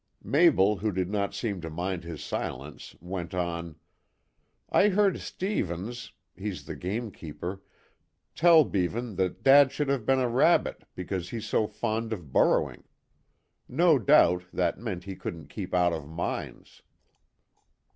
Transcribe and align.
Mabel, 0.23 0.77
who 0.77 0.91
did 0.91 1.11
not 1.11 1.35
seem 1.35 1.61
to 1.61 1.69
mind 1.69 2.03
his 2.03 2.23
silence, 2.23 2.95
went 3.01 3.35
on: 3.35 3.75
"I 4.67 4.89
heard 4.89 5.19
Stevens 5.19 6.11
he's 6.35 6.65
the 6.65 6.75
gamekeeper 6.75 7.61
tell 8.33 8.63
Beavan 8.65 9.15
that 9.17 9.43
dad 9.43 9.71
should 9.71 9.89
have 9.89 10.03
been 10.03 10.17
a 10.19 10.27
rabbit 10.27 10.85
because 10.95 11.29
he's 11.29 11.45
so 11.47 11.67
fond 11.67 12.13
of 12.13 12.33
burrowing. 12.33 12.83
No 13.69 13.99
doubt, 13.99 14.45
that 14.51 14.79
meant 14.79 15.03
he 15.03 15.15
couldn't 15.15 15.49
keep 15.49 15.71
out 15.71 15.93
of 15.93 16.07
mines." 16.07 16.81